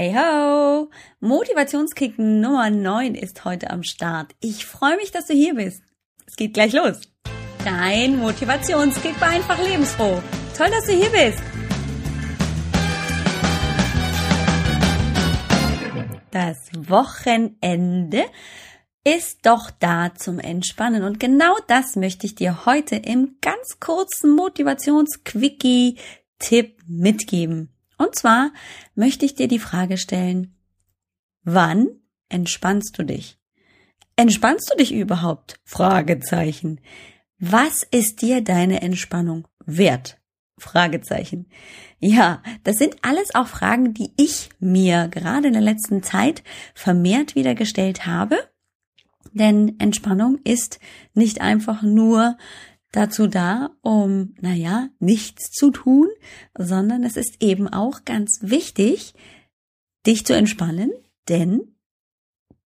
Hey 0.00 0.14
ho! 0.14 0.90
Motivationskick 1.18 2.20
Nummer 2.20 2.70
9 2.70 3.16
ist 3.16 3.44
heute 3.44 3.70
am 3.70 3.82
Start. 3.82 4.32
Ich 4.38 4.64
freue 4.64 4.94
mich, 4.94 5.10
dass 5.10 5.26
du 5.26 5.34
hier 5.34 5.56
bist. 5.56 5.82
Es 6.24 6.36
geht 6.36 6.54
gleich 6.54 6.72
los. 6.72 7.00
Dein 7.64 8.16
Motivationskick 8.16 9.20
war 9.20 9.30
einfach 9.30 9.60
lebensfroh. 9.60 10.22
Toll, 10.56 10.70
dass 10.70 10.86
du 10.86 10.92
hier 10.92 11.10
bist. 11.10 11.42
Das 16.30 16.70
Wochenende 16.88 18.22
ist 19.02 19.44
doch 19.44 19.72
da 19.72 20.14
zum 20.14 20.38
Entspannen 20.38 21.02
und 21.02 21.18
genau 21.18 21.56
das 21.66 21.96
möchte 21.96 22.24
ich 22.24 22.36
dir 22.36 22.66
heute 22.66 22.94
im 22.94 23.38
ganz 23.40 23.80
kurzen 23.80 24.36
Motivationsquickie-Tipp 24.36 26.76
mitgeben. 26.86 27.74
Und 27.98 28.14
zwar 28.14 28.52
möchte 28.94 29.26
ich 29.26 29.34
dir 29.34 29.48
die 29.48 29.58
Frage 29.58 29.98
stellen, 29.98 30.56
wann 31.42 31.88
entspannst 32.28 32.96
du 32.98 33.02
dich? 33.02 33.38
Entspannst 34.16 34.70
du 34.72 34.76
dich 34.76 34.92
überhaupt? 34.92 35.60
Fragezeichen. 35.64 36.80
Was 37.38 37.82
ist 37.82 38.22
dir 38.22 38.42
deine 38.42 38.82
Entspannung 38.82 39.46
wert? 39.64 40.18
Fragezeichen. 40.58 41.46
Ja, 42.00 42.42
das 42.64 42.78
sind 42.78 42.96
alles 43.02 43.34
auch 43.34 43.46
Fragen, 43.46 43.94
die 43.94 44.12
ich 44.16 44.50
mir 44.58 45.08
gerade 45.08 45.48
in 45.48 45.52
der 45.52 45.62
letzten 45.62 46.02
Zeit 46.02 46.42
vermehrt 46.74 47.34
wieder 47.34 47.54
gestellt 47.54 48.06
habe. 48.06 48.38
Denn 49.32 49.78
Entspannung 49.78 50.38
ist 50.44 50.80
nicht 51.14 51.40
einfach 51.40 51.82
nur 51.82 52.36
dazu 52.92 53.26
da, 53.26 53.70
um, 53.82 54.34
naja, 54.40 54.88
nichts 54.98 55.50
zu 55.50 55.70
tun, 55.70 56.08
sondern 56.56 57.04
es 57.04 57.16
ist 57.16 57.42
eben 57.42 57.68
auch 57.68 58.04
ganz 58.04 58.38
wichtig, 58.42 59.14
dich 60.06 60.24
zu 60.24 60.34
entspannen, 60.34 60.90
denn 61.28 61.76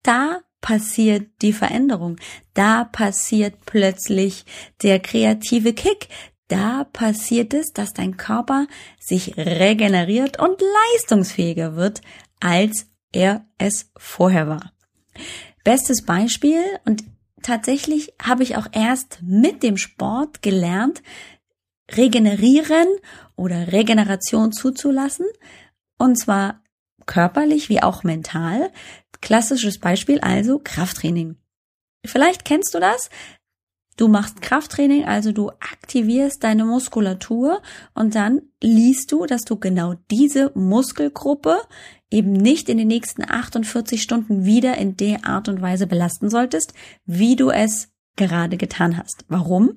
da 0.03 0.41
passiert 0.61 1.27
die 1.41 1.53
Veränderung, 1.53 2.17
da 2.53 2.83
passiert 2.83 3.65
plötzlich 3.65 4.45
der 4.83 4.99
kreative 4.99 5.73
Kick, 5.73 6.07
da 6.47 6.83
passiert 6.83 7.53
es, 7.53 7.71
dass 7.71 7.93
dein 7.93 8.17
Körper 8.17 8.67
sich 8.99 9.37
regeneriert 9.37 10.39
und 10.39 10.61
leistungsfähiger 10.93 11.75
wird, 11.75 12.01
als 12.39 12.87
er 13.11 13.45
es 13.57 13.89
vorher 13.97 14.47
war. 14.47 14.71
Bestes 15.63 16.05
Beispiel, 16.05 16.61
und 16.85 17.03
tatsächlich 17.43 18.13
habe 18.21 18.43
ich 18.43 18.57
auch 18.57 18.67
erst 18.71 19.19
mit 19.21 19.63
dem 19.63 19.77
Sport 19.77 20.41
gelernt, 20.41 21.01
regenerieren 21.91 22.87
oder 23.35 23.71
Regeneration 23.71 24.51
zuzulassen. 24.51 25.25
Und 25.97 26.17
zwar 26.17 26.61
körperlich 27.05 27.69
wie 27.69 27.81
auch 27.81 28.03
mental. 28.03 28.71
Klassisches 29.21 29.79
Beispiel 29.79 30.19
also 30.19 30.59
Krafttraining. 30.63 31.37
Vielleicht 32.05 32.45
kennst 32.45 32.73
du 32.73 32.79
das. 32.79 33.09
Du 34.01 34.07
machst 34.07 34.41
Krafttraining, 34.41 35.05
also 35.05 35.31
du 35.31 35.51
aktivierst 35.59 36.43
deine 36.43 36.65
Muskulatur 36.65 37.61
und 37.93 38.15
dann 38.15 38.41
liest 38.59 39.11
du, 39.11 39.27
dass 39.27 39.43
du 39.43 39.57
genau 39.57 39.93
diese 40.09 40.51
Muskelgruppe 40.55 41.61
eben 42.09 42.33
nicht 42.33 42.67
in 42.67 42.79
den 42.79 42.87
nächsten 42.87 43.21
48 43.21 44.01
Stunden 44.01 44.43
wieder 44.43 44.75
in 44.79 44.97
der 44.97 45.27
Art 45.27 45.49
und 45.49 45.61
Weise 45.61 45.85
belasten 45.85 46.31
solltest, 46.31 46.73
wie 47.05 47.35
du 47.35 47.51
es 47.51 47.89
gerade 48.15 48.57
getan 48.57 48.97
hast. 48.97 49.23
Warum? 49.27 49.73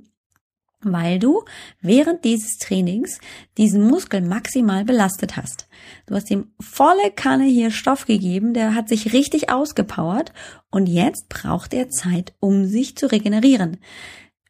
Weil 0.92 1.18
du 1.18 1.44
während 1.80 2.24
dieses 2.24 2.58
Trainings 2.58 3.18
diesen 3.56 3.82
Muskel 3.82 4.20
maximal 4.20 4.84
belastet 4.84 5.36
hast. 5.36 5.68
Du 6.06 6.14
hast 6.14 6.30
ihm 6.30 6.52
volle 6.60 7.10
Kanne 7.10 7.44
hier 7.44 7.70
Stoff 7.70 8.06
gegeben, 8.06 8.54
der 8.54 8.74
hat 8.74 8.88
sich 8.88 9.12
richtig 9.12 9.50
ausgepowert 9.50 10.32
und 10.70 10.86
jetzt 10.86 11.28
braucht 11.28 11.74
er 11.74 11.88
Zeit, 11.88 12.34
um 12.40 12.66
sich 12.66 12.96
zu 12.96 13.10
regenerieren. 13.10 13.78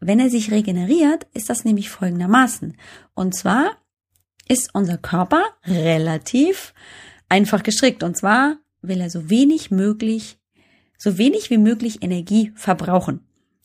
Wenn 0.01 0.21
er 0.21 0.31
sich 0.31 0.51
regeneriert, 0.51 1.27
ist 1.33 1.49
das 1.49 1.65
nämlich 1.65 1.89
folgendermaßen. 1.89 2.77
Und 3.15 3.35
zwar 3.35 3.71
ist 4.49 4.75
unser 4.75 4.99
Körper 4.99 5.43
relativ 5.67 6.75
einfach 7.29 7.63
gestrickt. 7.63 8.03
Und 8.03 8.17
zwar 8.17 8.59
will 8.83 9.01
er 9.01 9.11
so 9.11 9.31
wenig 9.31 9.71
möglich, 9.71 10.39
so 10.99 11.19
wenig 11.19 11.51
wie 11.51 11.59
möglich 11.59 12.03
Energie 12.03 12.53
verbrauchen. 12.55 13.21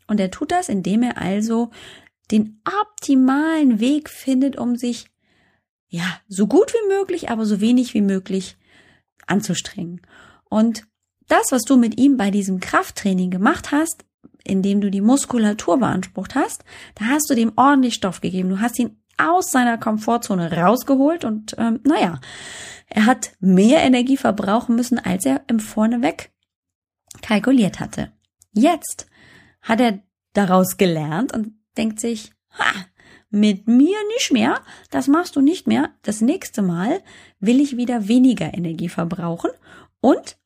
Und 0.08 0.20
er 0.20 0.32
tut 0.32 0.52
das, 0.52 0.70
indem 0.70 1.04
er 1.04 1.18
also 1.18 1.70
den 2.32 2.62
optimalen 2.82 3.80
Weg 3.80 4.10
findet, 4.10 4.58
um 4.58 4.76
sich 4.76 5.10
ja 5.88 6.20
so 6.28 6.48
gut 6.48 6.74
wie 6.74 6.88
möglich, 6.88 7.30
aber 7.30 7.46
so 7.46 7.62
wenig 7.62 7.94
wie 7.94 8.02
möglich 8.02 8.58
anzustrengen. 9.26 10.02
Und 10.50 10.84
das, 11.28 11.52
was 11.52 11.64
du 11.64 11.78
mit 11.78 12.00
ihm 12.00 12.18
bei 12.18 12.32
diesem 12.32 12.60
Krafttraining 12.60 13.30
gemacht 13.32 13.72
hast, 13.72 14.06
indem 14.44 14.82
du 14.82 14.90
die 14.90 15.02
Muskulatur 15.02 15.80
beansprucht 15.80 16.36
hast, 16.36 16.64
da 16.96 17.06
hast 17.06 17.30
du 17.30 17.36
dem 17.36 17.54
ordentlich 17.56 17.96
Stoff 17.96 18.22
gegeben. 18.22 18.50
Du 18.50 18.60
hast 18.60 18.80
ihn 18.80 18.98
aus 19.18 19.52
seiner 19.52 19.78
Komfortzone 19.78 20.52
rausgeholt 20.52 21.26
und 21.26 21.56
ähm, 21.58 21.82
naja, 21.84 22.20
er 22.88 23.06
hat 23.06 23.32
mehr 23.40 23.82
Energie 23.82 24.18
verbrauchen 24.18 24.76
müssen, 24.76 24.98
als 24.98 25.26
er 25.26 25.42
im 25.48 25.60
Vorneweg 25.60 26.32
kalkuliert 27.22 27.80
hatte. 27.80 28.12
Jetzt 28.52 29.08
hat 29.62 29.82
er 29.82 30.00
daraus 30.34 30.78
gelernt 30.78 31.34
und 31.34 31.59
denkt 31.80 32.00
sich, 32.00 32.32
ha, 32.52 32.86
mit 33.32 33.68
mir 33.68 33.98
nicht 34.16 34.32
mehr, 34.32 34.62
das 34.90 35.08
machst 35.08 35.36
du 35.36 35.42
nicht 35.42 35.68
mehr. 35.68 35.92
Das 36.02 36.22
nächste 36.22 36.62
Mal 36.62 37.02
will 37.40 37.60
ich 37.60 37.78
wieder 37.78 38.08
weniger 38.08 38.54
Energie 38.54 38.90
verbrauchen 38.90 39.52
und 40.02 40.38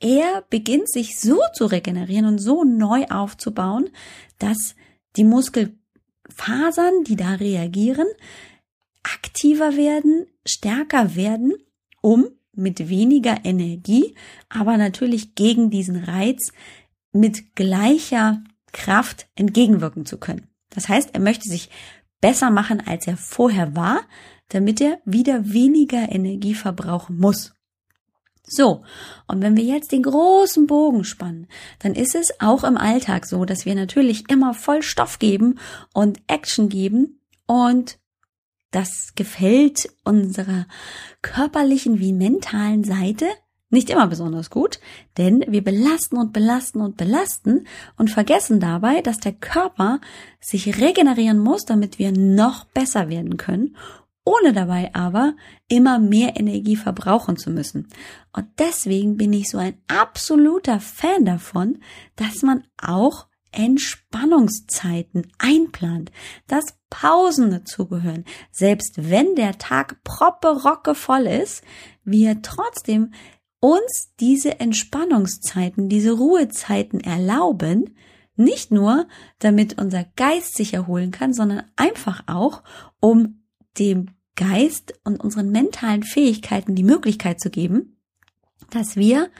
er 0.00 0.44
beginnt 0.50 0.90
sich 0.90 1.20
so 1.20 1.38
zu 1.54 1.66
regenerieren 1.66 2.26
und 2.26 2.38
so 2.38 2.64
neu 2.64 3.06
aufzubauen, 3.06 3.90
dass 4.38 4.74
die 5.16 5.24
Muskelfasern, 5.24 7.04
die 7.06 7.16
da 7.16 7.34
reagieren, 7.34 8.08
aktiver 9.04 9.76
werden, 9.76 10.26
stärker 10.44 11.14
werden 11.14 11.54
um 12.00 12.26
mit 12.52 12.88
weniger 12.88 13.44
Energie, 13.44 14.14
aber 14.48 14.76
natürlich 14.76 15.34
gegen 15.34 15.70
diesen 15.70 15.96
Reiz 15.96 16.52
mit 17.12 17.54
gleicher 17.54 18.42
Kraft 18.72 19.28
entgegenwirken 19.36 20.04
zu 20.04 20.18
können. 20.18 20.51
Das 20.74 20.88
heißt, 20.88 21.10
er 21.12 21.20
möchte 21.20 21.48
sich 21.48 21.70
besser 22.20 22.50
machen, 22.50 22.82
als 22.86 23.06
er 23.06 23.16
vorher 23.16 23.76
war, 23.76 24.02
damit 24.48 24.80
er 24.80 24.98
wieder 25.04 25.52
weniger 25.52 26.10
Energie 26.10 26.54
verbrauchen 26.54 27.18
muss. 27.18 27.52
So, 28.44 28.82
und 29.28 29.40
wenn 29.40 29.56
wir 29.56 29.64
jetzt 29.64 29.92
den 29.92 30.02
großen 30.02 30.66
Bogen 30.66 31.04
spannen, 31.04 31.46
dann 31.78 31.94
ist 31.94 32.14
es 32.14 32.40
auch 32.40 32.64
im 32.64 32.76
Alltag 32.76 33.24
so, 33.24 33.44
dass 33.44 33.64
wir 33.64 33.74
natürlich 33.74 34.28
immer 34.28 34.52
voll 34.52 34.82
Stoff 34.82 35.18
geben 35.18 35.58
und 35.94 36.20
Action 36.26 36.68
geben 36.68 37.20
und 37.46 37.98
das 38.70 39.14
gefällt 39.14 39.90
unserer 40.02 40.66
körperlichen 41.20 42.00
wie 42.00 42.12
mentalen 42.12 42.84
Seite 42.84 43.26
nicht 43.72 43.90
immer 43.90 44.06
besonders 44.06 44.50
gut, 44.50 44.80
denn 45.16 45.44
wir 45.48 45.64
belasten 45.64 46.18
und 46.18 46.32
belasten 46.32 46.80
und 46.80 46.96
belasten 46.96 47.66
und 47.96 48.10
vergessen 48.10 48.60
dabei, 48.60 49.00
dass 49.00 49.18
der 49.18 49.32
Körper 49.32 50.00
sich 50.40 50.80
regenerieren 50.80 51.38
muss, 51.38 51.64
damit 51.64 51.98
wir 51.98 52.12
noch 52.12 52.64
besser 52.66 53.08
werden 53.08 53.36
können, 53.38 53.76
ohne 54.24 54.52
dabei 54.52 54.94
aber 54.94 55.34
immer 55.68 55.98
mehr 55.98 56.38
Energie 56.38 56.76
verbrauchen 56.76 57.36
zu 57.36 57.50
müssen. 57.50 57.88
Und 58.32 58.46
deswegen 58.58 59.16
bin 59.16 59.32
ich 59.32 59.50
so 59.50 59.58
ein 59.58 59.74
absoluter 59.88 60.78
Fan 60.78 61.24
davon, 61.24 61.78
dass 62.16 62.42
man 62.42 62.64
auch 62.80 63.26
Entspannungszeiten 63.52 65.30
einplant, 65.38 66.10
dass 66.46 66.78
Pausen 66.88 67.50
dazugehören, 67.50 68.24
selbst 68.50 69.10
wenn 69.10 69.34
der 69.34 69.58
Tag 69.58 70.02
proppe 70.04 70.62
rocke 70.62 70.94
voll 70.94 71.26
ist, 71.26 71.62
wir 72.04 72.42
trotzdem 72.42 73.12
uns 73.62 74.12
diese 74.18 74.58
Entspannungszeiten, 74.58 75.88
diese 75.88 76.12
Ruhezeiten 76.12 76.98
erlauben, 77.00 77.94
nicht 78.34 78.72
nur, 78.72 79.06
damit 79.38 79.80
unser 79.80 80.04
Geist 80.16 80.56
sich 80.56 80.74
erholen 80.74 81.12
kann, 81.12 81.32
sondern 81.32 81.62
einfach 81.76 82.24
auch, 82.26 82.64
um 82.98 83.44
dem 83.78 84.08
Geist 84.34 84.94
und 85.04 85.20
unseren 85.20 85.50
mentalen 85.50 86.02
Fähigkeiten 86.02 86.74
die 86.74 86.82
Möglichkeit 86.82 87.38
zu 87.38 87.50
geben, 87.50 88.02
dass 88.70 88.96
wir 88.96 89.30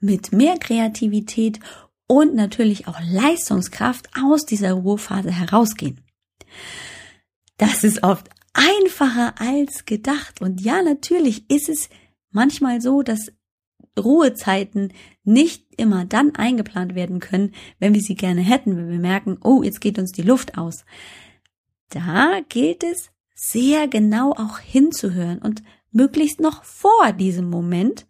mit 0.00 0.32
mehr 0.32 0.58
Kreativität 0.58 1.58
und 2.06 2.34
natürlich 2.34 2.88
auch 2.88 3.00
Leistungskraft 3.00 4.10
aus 4.22 4.44
dieser 4.44 4.74
Ruhephase 4.74 5.30
herausgehen. 5.30 5.98
Das 7.56 7.84
ist 7.84 8.02
oft 8.02 8.28
einfacher 8.52 9.40
als 9.40 9.86
gedacht. 9.86 10.42
Und 10.42 10.60
ja, 10.60 10.82
natürlich 10.82 11.50
ist 11.50 11.70
es 11.70 11.88
manchmal 12.32 12.82
so, 12.82 13.02
dass 13.02 13.32
Ruhezeiten 13.98 14.92
nicht 15.24 15.66
immer 15.76 16.04
dann 16.04 16.34
eingeplant 16.34 16.94
werden 16.94 17.20
können, 17.20 17.52
wenn 17.78 17.94
wir 17.94 18.00
sie 18.00 18.14
gerne 18.14 18.40
hätten, 18.40 18.76
wenn 18.76 18.90
wir 18.90 18.98
merken, 18.98 19.38
oh, 19.42 19.62
jetzt 19.62 19.80
geht 19.80 19.98
uns 19.98 20.12
die 20.12 20.22
Luft 20.22 20.58
aus. 20.58 20.84
Da 21.90 22.40
gilt 22.48 22.84
es 22.84 23.10
sehr 23.34 23.88
genau 23.88 24.32
auch 24.32 24.58
hinzuhören 24.58 25.38
und 25.38 25.62
möglichst 25.90 26.40
noch 26.40 26.64
vor 26.64 27.12
diesem 27.12 27.50
Moment 27.50 28.06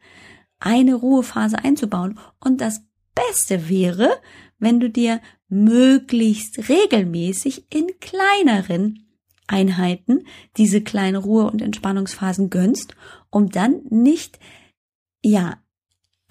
eine 0.61 0.94
Ruhephase 0.94 1.58
einzubauen. 1.58 2.19
Und 2.40 2.61
das 2.61 2.82
Beste 3.14 3.69
wäre, 3.69 4.11
wenn 4.58 4.79
du 4.79 4.88
dir 4.88 5.20
möglichst 5.49 6.69
regelmäßig 6.69 7.67
in 7.70 7.88
kleineren 8.00 9.08
Einheiten 9.46 10.26
diese 10.56 10.81
kleine 10.81 11.19
Ruhe- 11.19 11.50
und 11.50 11.61
Entspannungsphasen 11.61 12.49
gönnst, 12.49 12.94
um 13.31 13.50
dann 13.50 13.82
nicht, 13.90 14.38
ja, 15.23 15.62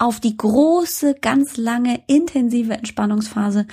auf 0.02 0.18
die 0.18 0.36
große, 0.36 1.14
ganz 1.20 1.56
lange, 1.56 2.02
intensive 2.08 2.72
Entspannungsphase 2.72 3.68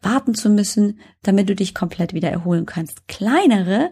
warten 0.00 0.32
zu 0.32 0.48
müssen, 0.48 1.00
damit 1.22 1.48
du 1.48 1.56
dich 1.56 1.74
komplett 1.74 2.14
wieder 2.14 2.30
erholen 2.30 2.66
kannst. 2.66 3.08
Kleinere, 3.08 3.90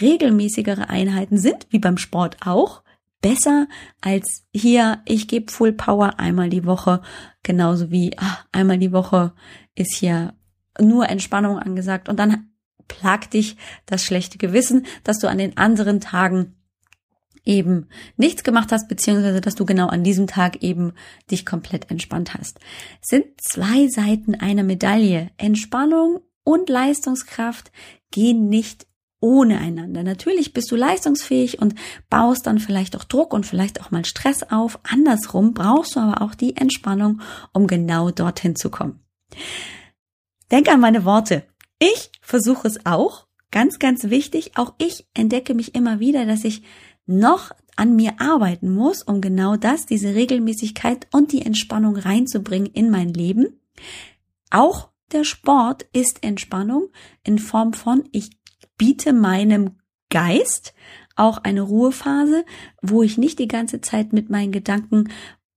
regelmäßigere 0.00 0.88
Einheiten 0.88 1.36
sind, 1.36 1.66
wie 1.70 1.80
beim 1.80 1.98
Sport 1.98 2.36
auch, 2.46 2.84
besser 3.22 3.66
als 4.00 4.44
hier, 4.54 5.00
ich 5.04 5.26
gebe 5.26 5.50
Full 5.50 5.72
Power 5.72 6.20
einmal 6.20 6.48
die 6.48 6.64
Woche, 6.64 7.02
genauso 7.42 7.90
wie 7.90 8.12
ach, 8.18 8.46
einmal 8.52 8.78
die 8.78 8.92
Woche 8.92 9.32
ist 9.74 9.96
hier 9.96 10.34
nur 10.78 11.08
Entspannung 11.08 11.58
angesagt 11.58 12.08
und 12.08 12.20
dann 12.20 12.50
plagt 12.86 13.34
dich 13.34 13.56
das 13.84 14.04
schlechte 14.04 14.38
Gewissen, 14.38 14.86
dass 15.02 15.18
du 15.18 15.28
an 15.28 15.38
den 15.38 15.56
anderen 15.56 16.00
Tagen 16.00 16.54
eben 17.46 17.88
nichts 18.16 18.44
gemacht 18.44 18.72
hast, 18.72 18.88
beziehungsweise 18.88 19.40
dass 19.40 19.54
du 19.54 19.64
genau 19.64 19.86
an 19.86 20.04
diesem 20.04 20.26
Tag 20.26 20.62
eben 20.62 20.92
dich 21.30 21.46
komplett 21.46 21.90
entspannt 21.90 22.34
hast. 22.34 22.58
Es 23.00 23.08
sind 23.08 23.26
zwei 23.40 23.88
Seiten 23.88 24.34
einer 24.34 24.64
Medaille. 24.64 25.30
Entspannung 25.38 26.20
und 26.44 26.68
Leistungskraft 26.68 27.72
gehen 28.10 28.48
nicht 28.48 28.86
ohne 29.20 29.58
einander. 29.58 30.02
Natürlich 30.02 30.52
bist 30.52 30.70
du 30.70 30.76
leistungsfähig 30.76 31.60
und 31.60 31.74
baust 32.10 32.46
dann 32.46 32.58
vielleicht 32.58 32.96
auch 32.96 33.04
Druck 33.04 33.32
und 33.32 33.46
vielleicht 33.46 33.80
auch 33.80 33.90
mal 33.90 34.04
Stress 34.04 34.42
auf. 34.42 34.78
Andersrum 34.82 35.54
brauchst 35.54 35.96
du 35.96 36.00
aber 36.00 36.22
auch 36.22 36.34
die 36.34 36.56
Entspannung, 36.56 37.20
um 37.52 37.66
genau 37.66 38.10
dorthin 38.10 38.56
zu 38.56 38.70
kommen. 38.70 39.00
Denk 40.50 40.68
an 40.68 40.80
meine 40.80 41.04
Worte. 41.04 41.44
Ich 41.78 42.10
versuche 42.20 42.68
es 42.68 42.84
auch. 42.86 43.26
Ganz, 43.50 43.78
ganz 43.78 44.04
wichtig. 44.04 44.52
Auch 44.56 44.74
ich 44.78 45.06
entdecke 45.14 45.54
mich 45.54 45.74
immer 45.74 45.98
wieder, 45.98 46.26
dass 46.26 46.44
ich 46.44 46.62
noch 47.06 47.52
an 47.76 47.94
mir 47.94 48.20
arbeiten 48.20 48.72
muss, 48.74 49.02
um 49.02 49.20
genau 49.20 49.56
das, 49.56 49.86
diese 49.86 50.14
Regelmäßigkeit 50.14 51.06
und 51.12 51.32
die 51.32 51.42
Entspannung 51.42 51.96
reinzubringen 51.96 52.70
in 52.72 52.90
mein 52.90 53.10
Leben. 53.10 53.60
Auch 54.50 54.90
der 55.12 55.24
Sport 55.24 55.86
ist 55.92 56.22
Entspannung 56.24 56.88
in 57.22 57.38
Form 57.38 57.72
von, 57.72 58.04
ich 58.12 58.30
biete 58.76 59.12
meinem 59.12 59.76
Geist 60.10 60.74
auch 61.16 61.38
eine 61.38 61.62
Ruhephase, 61.62 62.44
wo 62.82 63.02
ich 63.02 63.18
nicht 63.18 63.38
die 63.38 63.48
ganze 63.48 63.80
Zeit 63.80 64.12
mit 64.12 64.30
meinen 64.30 64.52
Gedanken 64.52 65.08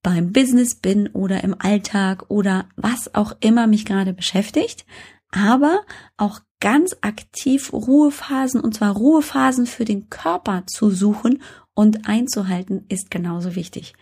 beim 0.01 0.31
Business 0.31 0.75
bin 0.75 1.07
oder 1.09 1.43
im 1.43 1.55
Alltag 1.59 2.25
oder 2.29 2.67
was 2.75 3.13
auch 3.15 3.33
immer 3.41 3.67
mich 3.67 3.85
gerade 3.85 4.13
beschäftigt, 4.13 4.85
aber 5.31 5.81
auch 6.17 6.39
ganz 6.59 6.95
aktiv 7.01 7.71
Ruhephasen 7.73 8.61
und 8.61 8.73
zwar 8.75 8.95
Ruhephasen 8.95 9.65
für 9.65 9.85
den 9.85 10.09
Körper 10.09 10.63
zu 10.67 10.89
suchen 10.89 11.41
und 11.73 12.07
einzuhalten 12.07 12.85
ist 12.89 13.09
genauso 13.11 13.55
wichtig. 13.55 13.93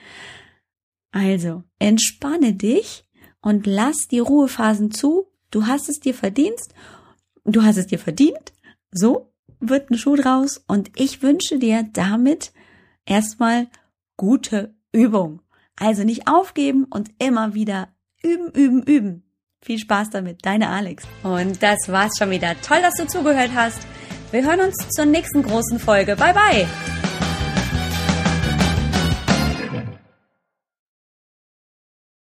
Also, 1.11 1.63
entspanne 1.79 2.53
dich 2.53 3.05
und 3.41 3.65
lass 3.65 4.07
die 4.07 4.19
Ruhephasen 4.19 4.91
zu. 4.91 5.27
Du 5.51 5.67
hast 5.67 5.89
es 5.89 5.99
dir 5.99 6.13
verdient. 6.13 6.59
Du 7.45 7.63
hast 7.63 7.77
es 7.77 7.87
dir 7.87 7.99
verdient. 7.99 8.53
So 8.91 9.31
wird 9.59 9.89
ein 9.89 9.97
Schuh 9.97 10.15
draus 10.15 10.63
und 10.67 10.91
ich 10.99 11.21
wünsche 11.21 11.59
dir 11.59 11.87
damit 11.93 12.51
erstmal 13.05 13.67
gute 14.17 14.75
Übung. 14.91 15.41
Also 15.75 16.03
nicht 16.03 16.27
aufgeben 16.27 16.85
und 16.85 17.11
immer 17.19 17.53
wieder 17.53 17.89
üben, 18.23 18.51
üben, 18.51 18.83
üben. 18.83 19.26
Viel 19.67 19.79
Spaß 19.79 20.11
damit, 20.11 20.45
deine 20.45 20.69
Alex. 20.69 21.03
Und 21.23 21.61
das 21.61 21.77
war's 21.89 22.13
schon 22.17 22.29
wieder. 22.29 22.55
Toll, 22.65 22.81
dass 22.81 22.93
du 22.93 23.05
zugehört 23.05 23.51
hast. 23.53 23.79
Wir 24.31 24.45
hören 24.45 24.61
uns 24.61 24.75
zur 24.95 25.03
nächsten 25.03 25.43
großen 25.43 25.77
Folge. 25.77 26.15
Bye 26.15 26.33
bye. 26.33 26.67